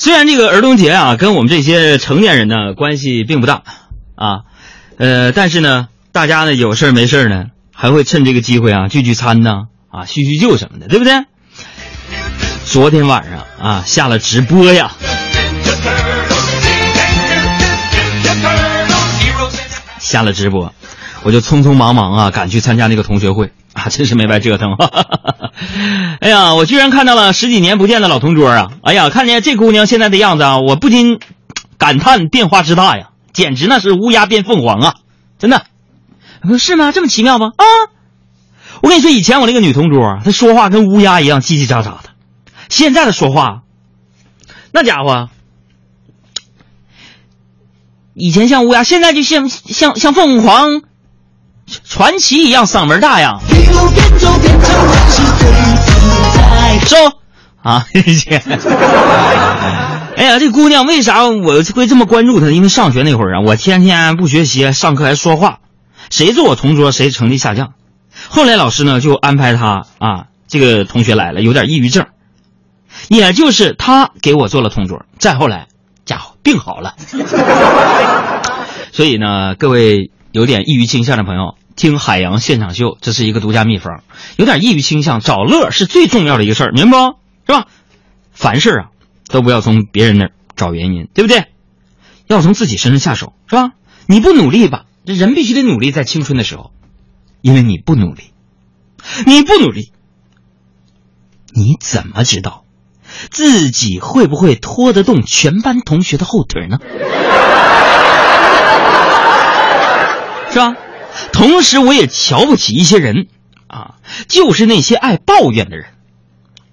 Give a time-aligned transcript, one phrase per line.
[0.00, 3.64] 虽然这个儿童节啊，跟我们这些成年人呢关系并不大
[4.14, 4.46] 啊，
[4.96, 11.24] 呃，但是呢，大家呢有事儿没事儿呢，还会趁这个机会啊聚聚餐呐，啊叙叙旧什么的，对不对？
[12.64, 14.92] 昨天晚上啊下了直播呀，
[19.98, 20.72] 下了直播，
[21.24, 24.70] 我就匆匆忙忙啊赶去参加那个同学会啊，真是没白折腾。
[26.20, 28.68] 哎呀，我居然看到了十几年不见的老同桌啊！
[28.82, 31.18] 哎呀，看见这姑娘现在的样子啊，我不禁
[31.76, 34.94] 感叹变化之大呀，简直那是乌鸦变凤凰啊！
[35.38, 35.64] 真的，
[36.42, 36.92] 不是吗？
[36.92, 37.52] 这么奇妙吗？
[37.56, 37.64] 啊！
[38.80, 42.10] 我跟你说，以前我那个女同桌，她说话跟乌鸦一样叽叽喳喳的，
[42.68, 43.62] 现在的说话，
[44.72, 45.28] 那家伙，
[48.14, 50.82] 以前像乌鸦，现在就像像像凤凰
[51.88, 53.38] 传奇一样嗓门大呀！
[56.86, 56.96] 收
[57.62, 57.84] 啊！
[60.16, 62.50] 哎呀，这姑娘为啥我会这么关注她？
[62.50, 65.58] 因为上学那会儿啊，我天天不学习，上课还说话，
[66.10, 67.74] 谁坐我同桌谁成绩下降。
[68.28, 72.06] 后来老师呢就安排她啊，这个同学来了，有点抑郁症，
[73.08, 75.04] 也就是她给我做了同桌。
[75.18, 75.66] 再后来，
[76.04, 76.94] 家伙病好了。
[78.92, 81.56] 所以呢，各位有点抑郁倾向的朋友。
[81.76, 84.02] 听海洋现场秀，这是一个独家秘方。
[84.36, 87.52] 有点抑郁倾向，找乐是最重要的一个事儿，明白不？
[87.52, 87.68] 是吧？
[88.32, 88.88] 凡事啊，
[89.28, 91.44] 都不要从别人那儿找原因，对不对？
[92.26, 93.74] 要从自己身上下手，是吧？
[94.06, 96.72] 你不努力吧，这人必须得努力，在青春的时候，
[97.42, 98.32] 因为你不努力，
[99.24, 99.92] 你不努力，
[101.54, 102.64] 你怎么知道
[103.30, 106.78] 自己会不会拖得动全班同学的后腿呢？
[110.50, 110.76] 是吧？
[111.32, 113.26] 同时，我也瞧不起一些人，
[113.66, 113.94] 啊，
[114.28, 115.86] 就是那些爱抱怨的人，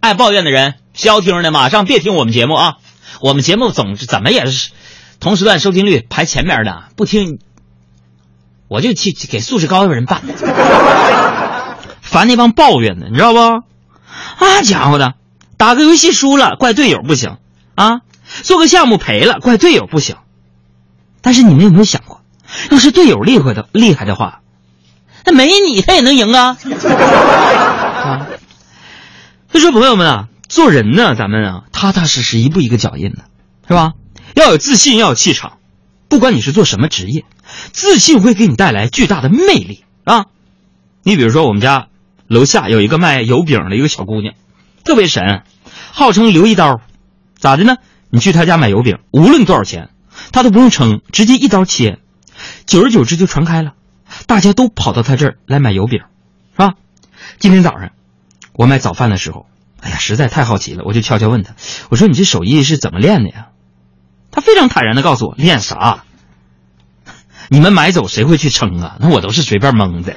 [0.00, 2.76] 爱抱怨的人，消停的马上别听我们节目啊！
[3.20, 4.70] 我们节目总是怎么也是
[5.18, 7.38] 同时段收听率排前面的，不听
[8.68, 10.22] 我就去给素质高的人办。
[12.00, 13.38] 烦那帮抱怨的，你知道不？
[13.38, 15.14] 啊家伙的，
[15.56, 17.36] 打个游戏输了怪队友不行
[17.74, 18.00] 啊，
[18.42, 20.16] 做个项目赔了怪队友不行。
[21.20, 22.09] 但是你们有没有想过？
[22.70, 24.40] 要是队友厉害的厉害的话，
[25.26, 26.56] 那没你他也能赢啊！
[28.00, 28.26] 啊，
[29.50, 33.24] 所以说朋友们啊，做人呢，咱们啊，踏踏实实，一步一个脚印的，
[33.68, 33.92] 是吧？
[34.34, 35.58] 要有自信，要有气场。
[36.08, 37.24] 不管你是做什么职业，
[37.72, 40.26] 自信会给你带来巨大的魅力啊！
[41.02, 41.88] 你比如说，我们家
[42.28, 44.34] 楼下有一个卖油饼的一个小姑娘，
[44.84, 45.42] 特别神，
[45.92, 46.80] 号称留一刀，
[47.36, 47.76] 咋的呢？
[48.10, 49.90] 你去她家买油饼，无论多少钱，
[50.32, 51.98] 她都不用称，直接一刀切。
[52.66, 53.72] 久而久之就传开了，
[54.26, 56.00] 大家都跑到他这儿来买油饼，
[56.52, 56.74] 是吧？
[57.38, 57.90] 今天早上
[58.52, 59.46] 我买早饭的时候，
[59.80, 61.54] 哎呀，实在太好奇了，我就悄悄问他
[61.90, 63.48] ：“我说你这手艺是怎么练的呀？”
[64.30, 66.04] 他非常坦然的告诉我：“练啥？
[67.48, 68.96] 你们买走谁会去称啊？
[69.00, 70.14] 那我都是随便蒙的。”